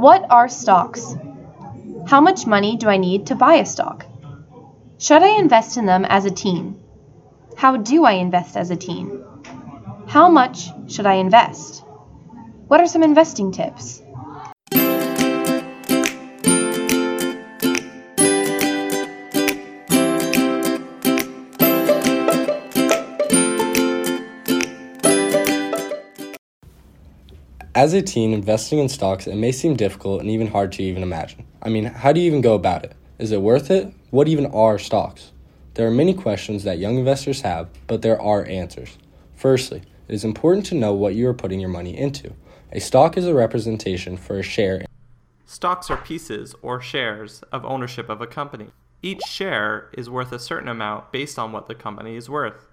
What 0.00 0.30
are 0.30 0.48
stocks? 0.48 1.14
How 2.06 2.22
much 2.22 2.46
money 2.46 2.78
do 2.78 2.88
I 2.88 2.96
need 2.96 3.26
to 3.26 3.34
buy 3.34 3.56
a 3.56 3.66
stock? 3.66 4.06
Should 4.96 5.22
I 5.22 5.38
invest 5.38 5.76
in 5.76 5.84
them 5.84 6.06
as 6.06 6.24
a 6.24 6.30
teen? 6.30 6.82
How 7.54 7.76
do 7.76 8.06
I 8.06 8.12
invest 8.12 8.56
as 8.56 8.70
a 8.70 8.76
teen? 8.76 9.22
How 10.06 10.30
much 10.30 10.70
should 10.88 11.04
I 11.04 11.16
invest? 11.16 11.84
What 12.66 12.80
are 12.80 12.86
some 12.86 13.02
investing 13.02 13.52
tips? 13.52 14.02
As 27.80 27.94
a 27.94 28.02
teen, 28.02 28.34
investing 28.34 28.78
in 28.78 28.90
stocks, 28.90 29.26
it 29.26 29.36
may 29.36 29.52
seem 29.52 29.74
difficult 29.74 30.20
and 30.20 30.28
even 30.28 30.48
hard 30.48 30.70
to 30.72 30.82
even 30.82 31.02
imagine. 31.02 31.46
I 31.62 31.70
mean, 31.70 31.86
how 31.86 32.12
do 32.12 32.20
you 32.20 32.26
even 32.26 32.42
go 32.42 32.52
about 32.52 32.84
it? 32.84 32.92
Is 33.18 33.32
it 33.32 33.40
worth 33.40 33.70
it? 33.70 33.90
What 34.10 34.28
even 34.28 34.44
are 34.48 34.78
stocks? 34.78 35.32
There 35.72 35.86
are 35.86 35.90
many 35.90 36.12
questions 36.12 36.64
that 36.64 36.78
young 36.78 36.98
investors 36.98 37.40
have, 37.40 37.70
but 37.86 38.02
there 38.02 38.20
are 38.20 38.44
answers. 38.44 38.98
Firstly, 39.34 39.80
it 40.08 40.14
is 40.14 40.26
important 40.26 40.66
to 40.66 40.74
know 40.74 40.92
what 40.92 41.14
you 41.14 41.26
are 41.26 41.32
putting 41.32 41.58
your 41.58 41.70
money 41.70 41.96
into. 41.96 42.34
A 42.70 42.80
stock 42.80 43.16
is 43.16 43.26
a 43.26 43.32
representation 43.32 44.18
for 44.18 44.38
a 44.38 44.42
share. 44.42 44.84
Stocks 45.46 45.88
are 45.88 45.96
pieces 45.96 46.54
or 46.60 46.82
shares 46.82 47.42
of 47.50 47.64
ownership 47.64 48.10
of 48.10 48.20
a 48.20 48.26
company. 48.26 48.66
Each 49.00 49.22
share 49.22 49.88
is 49.96 50.10
worth 50.10 50.32
a 50.32 50.38
certain 50.38 50.68
amount 50.68 51.12
based 51.12 51.38
on 51.38 51.50
what 51.50 51.66
the 51.66 51.74
company 51.74 52.16
is 52.16 52.28
worth. 52.28 52.68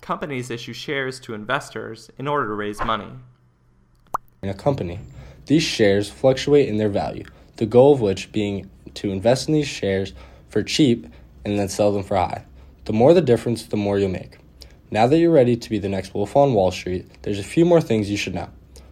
Companies 0.00 0.48
issue 0.48 0.74
shares 0.74 1.18
to 1.18 1.34
investors 1.34 2.08
in 2.18 2.28
order 2.28 2.46
to 2.46 2.54
raise 2.54 2.78
money 2.84 3.14
in 4.42 4.48
a 4.48 4.54
company. 4.54 4.98
These 5.46 5.62
shares 5.62 6.10
fluctuate 6.10 6.68
in 6.68 6.76
their 6.76 6.88
value, 6.88 7.22
the 7.58 7.66
goal 7.66 7.92
of 7.92 8.00
which 8.00 8.32
being 8.32 8.68
to 8.94 9.12
invest 9.12 9.46
in 9.46 9.54
these 9.54 9.68
shares 9.68 10.14
for 10.48 10.64
cheap 10.64 11.06
and 11.44 11.56
then 11.56 11.68
sell 11.68 11.92
them 11.92 12.02
for 12.02 12.16
high. 12.16 12.44
The 12.86 12.92
more 12.92 13.14
the 13.14 13.20
difference, 13.20 13.62
the 13.62 13.76
more 13.76 14.00
you'll 14.00 14.08
make. 14.08 14.38
Now 14.90 15.06
that 15.06 15.18
you're 15.18 15.30
ready 15.30 15.54
to 15.56 15.70
be 15.70 15.78
the 15.78 15.88
next 15.88 16.12
wolf 16.12 16.34
on 16.34 16.54
Wall 16.54 16.72
Street, 16.72 17.06
there's 17.22 17.38
a 17.38 17.44
few 17.44 17.64
more 17.64 17.80
things 17.80 18.10
you 18.10 18.16
should 18.16 18.34
know. 18.34 18.48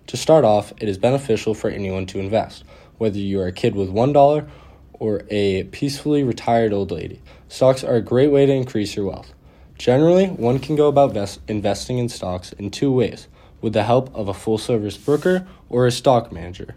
To 0.07 0.17
start 0.17 0.45
off, 0.45 0.73
it 0.79 0.89
is 0.89 0.99
beneficial 0.99 1.53
for 1.55 1.69
anyone 1.69 2.07
to 2.07 2.21
invest, 2.21 2.63
whether 2.99 3.19
you 3.19 3.41
are 3.41 3.49
a 3.49 3.53
kid 3.53 3.75
with 3.75 3.91
$1 3.91 4.49
or 4.93 5.23
a 5.31 5.65
peacefully 5.65 6.23
retired 6.23 6.73
old 6.73 6.93
lady. 6.93 7.21
Stocks 7.49 7.83
are 7.83 7.97
a 7.97 8.01
great 8.01 8.31
way 8.31 8.47
to 8.47 8.53
increase 8.53 8.95
your 8.95 9.07
wealth. 9.07 9.35
Generally, 9.79 10.29
one 10.29 10.61
can 10.61 10.77
go 10.77 10.87
about 10.87 11.13
vest- 11.13 11.41
investing 11.49 11.99
in 11.99 12.09
stocks 12.09 12.53
in 12.53 12.71
two 12.71 12.93
ways 12.93 13.27
with 13.61 13.73
the 13.73 13.85
help 13.85 14.15
of 14.15 14.29
a 14.29 14.35
full 14.35 14.59
service 14.59 14.97
broker 14.97 15.47
or 15.69 15.87
a 15.87 15.93
stock 15.93 16.33
manager. 16.33 16.75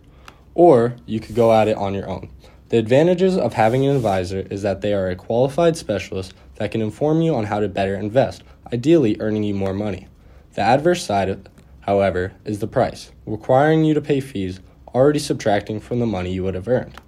Or 0.55 0.95
you 1.05 1.19
could 1.19 1.35
go 1.35 1.53
at 1.53 1.67
it 1.67 1.77
on 1.77 1.93
your 1.93 2.07
own. 2.07 2.29
The 2.69 2.77
advantages 2.77 3.37
of 3.37 3.53
having 3.53 3.85
an 3.85 3.95
advisor 3.95 4.47
is 4.49 4.61
that 4.63 4.81
they 4.81 4.93
are 4.93 5.09
a 5.09 5.15
qualified 5.15 5.77
specialist 5.77 6.33
that 6.55 6.71
can 6.71 6.81
inform 6.81 7.21
you 7.21 7.35
on 7.35 7.45
how 7.45 7.59
to 7.59 7.67
better 7.67 7.95
invest, 7.95 8.43
ideally 8.71 9.17
earning 9.19 9.43
you 9.43 9.53
more 9.53 9.73
money. 9.73 10.07
The 10.55 10.61
adverse 10.61 11.03
side, 11.03 11.49
however, 11.81 12.33
is 12.45 12.59
the 12.59 12.67
price, 12.67 13.11
requiring 13.25 13.83
you 13.85 13.93
to 13.93 14.01
pay 14.01 14.19
fees 14.19 14.59
already 14.93 15.19
subtracting 15.19 15.79
from 15.79 15.99
the 15.99 16.05
money 16.05 16.31
you 16.31 16.43
would 16.43 16.55
have 16.55 16.67
earned. 16.67 16.99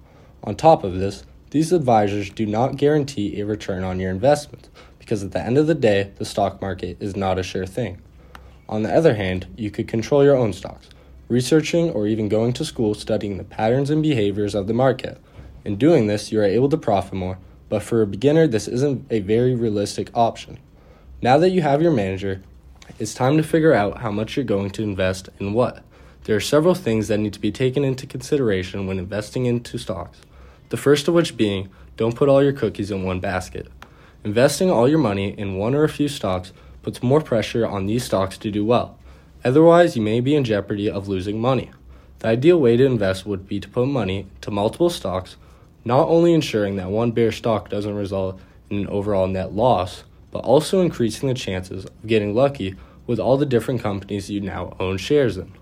On 0.44 0.54
top 0.54 0.84
of 0.84 0.98
this, 0.98 1.24
these 1.50 1.72
advisors 1.72 2.30
do 2.30 2.44
not 2.44 2.76
guarantee 2.76 3.40
a 3.40 3.46
return 3.46 3.84
on 3.84 4.00
your 4.00 4.10
investment 4.10 4.68
because 4.98 5.22
at 5.22 5.32
the 5.32 5.40
end 5.40 5.56
of 5.56 5.68
the 5.68 5.74
day, 5.74 6.12
the 6.16 6.24
stock 6.24 6.60
market 6.60 6.96
is 7.00 7.16
not 7.16 7.38
a 7.38 7.42
sure 7.42 7.66
thing. 7.66 8.00
On 8.68 8.82
the 8.82 8.94
other 8.94 9.14
hand, 9.14 9.46
you 9.56 9.70
could 9.70 9.86
control 9.86 10.24
your 10.24 10.36
own 10.36 10.52
stocks, 10.52 10.88
researching 11.28 11.90
or 11.90 12.06
even 12.06 12.28
going 12.28 12.52
to 12.54 12.64
school 12.64 12.94
studying 12.94 13.38
the 13.38 13.44
patterns 13.44 13.90
and 13.90 14.02
behaviors 14.02 14.54
of 14.54 14.66
the 14.66 14.74
market. 14.74 15.20
In 15.64 15.76
doing 15.76 16.06
this, 16.06 16.32
you 16.32 16.40
are 16.40 16.44
able 16.44 16.68
to 16.70 16.76
profit 16.76 17.14
more, 17.14 17.38
but 17.68 17.82
for 17.82 18.02
a 18.02 18.06
beginner, 18.06 18.46
this 18.46 18.68
isn't 18.68 19.06
a 19.10 19.20
very 19.20 19.54
realistic 19.54 20.10
option. 20.14 20.58
Now 21.22 21.38
that 21.38 21.50
you 21.50 21.62
have 21.62 21.82
your 21.82 21.92
manager, 21.92 22.42
it's 22.98 23.14
time 23.14 23.36
to 23.36 23.42
figure 23.42 23.72
out 23.72 23.98
how 23.98 24.10
much 24.10 24.36
you're 24.36 24.44
going 24.44 24.70
to 24.70 24.82
invest 24.82 25.28
in 25.40 25.52
what. 25.52 25.82
There 26.24 26.36
are 26.36 26.40
several 26.40 26.74
things 26.74 27.08
that 27.08 27.18
need 27.18 27.32
to 27.34 27.40
be 27.40 27.52
taken 27.52 27.84
into 27.84 28.06
consideration 28.06 28.86
when 28.86 28.98
investing 28.98 29.46
into 29.46 29.78
stocks. 29.78 30.20
The 30.70 30.76
first 30.76 31.06
of 31.06 31.14
which 31.14 31.36
being 31.36 31.68
don't 31.96 32.16
put 32.16 32.28
all 32.28 32.42
your 32.42 32.52
cookies 32.52 32.90
in 32.90 33.04
one 33.04 33.20
basket. 33.20 33.68
Investing 34.24 34.70
all 34.70 34.88
your 34.88 34.98
money 34.98 35.38
in 35.38 35.56
one 35.56 35.74
or 35.74 35.84
a 35.84 35.88
few 35.88 36.08
stocks 36.08 36.52
puts 36.86 37.02
more 37.02 37.20
pressure 37.20 37.66
on 37.66 37.86
these 37.86 38.04
stocks 38.04 38.38
to 38.38 38.48
do 38.48 38.64
well. 38.64 38.96
Otherwise, 39.44 39.96
you 39.96 40.02
may 40.02 40.20
be 40.20 40.36
in 40.36 40.44
jeopardy 40.44 40.88
of 40.88 41.08
losing 41.08 41.40
money. 41.40 41.68
The 42.20 42.28
ideal 42.28 42.60
way 42.60 42.76
to 42.76 42.86
invest 42.86 43.26
would 43.26 43.48
be 43.48 43.58
to 43.58 43.68
put 43.68 43.88
money 43.88 44.28
to 44.42 44.52
multiple 44.52 44.88
stocks, 44.88 45.34
not 45.84 46.06
only 46.06 46.32
ensuring 46.32 46.76
that 46.76 46.88
one 46.88 47.10
bear 47.10 47.32
stock 47.32 47.68
doesn't 47.68 47.96
result 47.96 48.38
in 48.70 48.78
an 48.78 48.86
overall 48.86 49.26
net 49.26 49.52
loss, 49.52 50.04
but 50.30 50.44
also 50.44 50.80
increasing 50.80 51.28
the 51.28 51.34
chances 51.34 51.86
of 51.86 52.06
getting 52.06 52.36
lucky 52.36 52.76
with 53.04 53.18
all 53.18 53.36
the 53.36 53.44
different 53.44 53.82
companies 53.82 54.30
you 54.30 54.40
now 54.40 54.76
own 54.78 54.96
shares 54.96 55.36
in. 55.36 55.52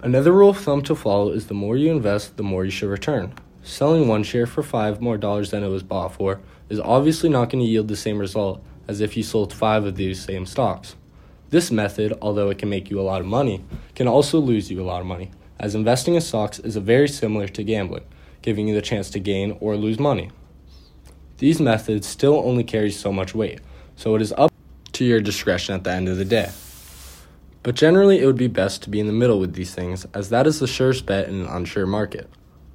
Another 0.00 0.32
rule 0.32 0.50
of 0.50 0.58
thumb 0.58 0.82
to 0.82 0.94
follow 0.94 1.30
is 1.30 1.46
the 1.46 1.54
more 1.54 1.78
you 1.78 1.90
invest, 1.90 2.36
the 2.36 2.42
more 2.42 2.66
you 2.66 2.70
should 2.70 2.90
return. 2.90 3.32
Selling 3.62 4.06
one 4.06 4.22
share 4.22 4.46
for 4.46 4.62
five 4.62 5.00
more 5.00 5.16
dollars 5.16 5.50
than 5.50 5.64
it 5.64 5.68
was 5.68 5.82
bought 5.82 6.12
for 6.12 6.40
is 6.68 6.78
obviously 6.78 7.30
not 7.30 7.48
going 7.48 7.64
to 7.64 7.70
yield 7.70 7.88
the 7.88 7.96
same 7.96 8.18
result 8.18 8.62
as 8.88 9.00
if 9.00 9.16
you 9.16 9.22
sold 9.22 9.52
five 9.52 9.84
of 9.84 9.96
these 9.96 10.22
same 10.22 10.46
stocks. 10.46 10.96
This 11.50 11.70
method, 11.70 12.16
although 12.22 12.50
it 12.50 12.58
can 12.58 12.68
make 12.68 12.90
you 12.90 13.00
a 13.00 13.02
lot 13.02 13.20
of 13.20 13.26
money, 13.26 13.64
can 13.94 14.06
also 14.06 14.38
lose 14.38 14.70
you 14.70 14.80
a 14.80 14.84
lot 14.84 15.00
of 15.00 15.06
money, 15.06 15.30
as 15.58 15.74
investing 15.74 16.14
in 16.14 16.20
stocks 16.20 16.58
is 16.58 16.76
very 16.76 17.08
similar 17.08 17.48
to 17.48 17.62
gambling, 17.62 18.04
giving 18.42 18.68
you 18.68 18.74
the 18.74 18.82
chance 18.82 19.10
to 19.10 19.18
gain 19.18 19.56
or 19.60 19.76
lose 19.76 19.98
money. 19.98 20.30
These 21.38 21.60
methods 21.60 22.06
still 22.06 22.36
only 22.44 22.64
carry 22.64 22.90
so 22.90 23.12
much 23.12 23.34
weight, 23.34 23.60
so 23.96 24.14
it 24.14 24.22
is 24.22 24.32
up 24.32 24.52
to 24.92 25.04
your 25.04 25.20
discretion 25.20 25.74
at 25.74 25.84
the 25.84 25.90
end 25.90 26.08
of 26.08 26.18
the 26.18 26.24
day. 26.24 26.50
But 27.62 27.74
generally, 27.74 28.20
it 28.20 28.26
would 28.26 28.36
be 28.36 28.46
best 28.46 28.82
to 28.84 28.90
be 28.90 29.00
in 29.00 29.06
the 29.06 29.12
middle 29.12 29.40
with 29.40 29.54
these 29.54 29.74
things, 29.74 30.06
as 30.14 30.30
that 30.30 30.46
is 30.46 30.60
the 30.60 30.66
surest 30.66 31.04
bet 31.04 31.28
in 31.28 31.40
an 31.40 31.46
unsure 31.46 31.86
market. 31.86 32.28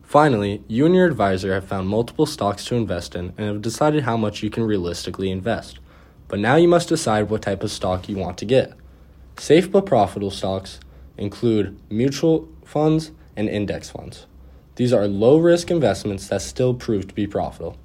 Finally, 0.04 0.62
you 0.68 0.86
and 0.86 0.94
your 0.94 1.08
advisor 1.08 1.54
have 1.54 1.66
found 1.66 1.88
multiple 1.88 2.26
stocks 2.26 2.66
to 2.66 2.76
invest 2.76 3.16
in 3.16 3.34
and 3.38 3.48
have 3.48 3.62
decided 3.62 4.04
how 4.04 4.16
much 4.16 4.44
you 4.44 4.50
can 4.50 4.64
realistically 4.64 5.32
invest. 5.32 5.80
But 6.28 6.40
now 6.40 6.56
you 6.56 6.68
must 6.68 6.90
decide 6.90 7.30
what 7.30 7.42
type 7.42 7.64
of 7.64 7.72
stock 7.72 8.10
you 8.10 8.18
want 8.18 8.38
to 8.40 8.46
get. 8.46 8.74
Safe 9.38 9.72
but 9.72 9.86
profitable 9.86 10.32
stocks 10.32 10.80
include 11.18 11.80
mutual 11.90 12.48
funds 12.64 13.12
and 13.36 13.50
index 13.50 13.90
funds. 13.90 14.26
These 14.76 14.92
are 14.94 15.08
low 15.08 15.38
risk 15.38 15.72
investments 15.72 16.28
that 16.28 16.42
still 16.42 16.74
prove 16.74 17.08
to 17.08 17.14
be 17.14 17.28
profitable. 17.28 17.78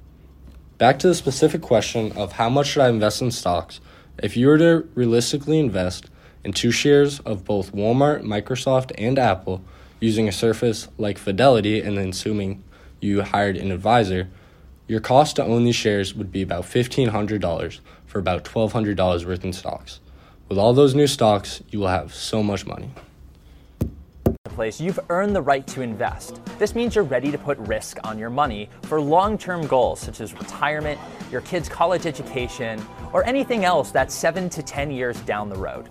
Back 0.77 0.99
to 0.99 1.07
the 1.07 1.15
specific 1.15 1.61
question 1.61 2.11
of 2.13 2.33
how 2.33 2.49
much 2.49 2.67
should 2.67 2.81
I 2.81 2.89
invest 2.89 3.21
in 3.21 3.31
stocks, 3.31 3.79
if 4.17 4.35
you 4.35 4.47
were 4.47 4.57
to 4.57 4.89
realistically 4.95 5.59
invest 5.59 6.09
in 6.43 6.53
two 6.53 6.71
shares 6.71 7.19
of 7.19 7.45
both 7.45 7.71
Walmart, 7.71 8.23
Microsoft, 8.23 8.91
and 8.97 9.19
Apple 9.19 9.61
using 9.99 10.27
a 10.27 10.31
service 10.31 10.87
like 10.97 11.17
Fidelity 11.17 11.79
and 11.79 11.97
then 11.97 12.09
assuming 12.09 12.63
you 12.99 13.21
hired 13.21 13.57
an 13.57 13.71
advisor, 13.71 14.29
your 14.91 14.99
cost 14.99 15.37
to 15.37 15.43
own 15.45 15.63
these 15.63 15.73
shares 15.73 16.13
would 16.13 16.33
be 16.33 16.41
about 16.41 16.65
$1,500 16.65 17.79
for 18.05 18.19
about 18.19 18.43
$1,200 18.43 19.25
worth 19.25 19.45
in 19.45 19.53
stocks. 19.53 20.01
With 20.49 20.57
all 20.57 20.73
those 20.73 20.93
new 20.93 21.07
stocks, 21.07 21.63
you 21.69 21.79
will 21.79 21.87
have 21.87 22.13
so 22.13 22.43
much 22.43 22.65
money. 22.65 22.89
Place, 24.43 24.81
you've 24.81 24.99
earned 25.07 25.33
the 25.33 25.41
right 25.41 25.65
to 25.67 25.81
invest. 25.81 26.41
This 26.59 26.75
means 26.75 26.93
you're 26.93 27.05
ready 27.05 27.31
to 27.31 27.37
put 27.37 27.57
risk 27.59 27.99
on 28.03 28.19
your 28.19 28.29
money 28.29 28.69
for 28.81 28.99
long 28.99 29.37
term 29.37 29.65
goals 29.65 30.01
such 30.01 30.19
as 30.19 30.33
retirement, 30.33 30.99
your 31.31 31.39
kids' 31.39 31.69
college 31.69 32.05
education, 32.05 32.83
or 33.13 33.23
anything 33.23 33.63
else 33.63 33.91
that's 33.91 34.13
seven 34.13 34.49
to 34.49 34.61
10 34.61 34.91
years 34.91 35.17
down 35.21 35.47
the 35.47 35.55
road. 35.55 35.87